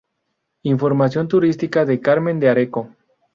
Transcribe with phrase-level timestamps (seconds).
[0.63, 2.89] Información Turística de Carmen de Areco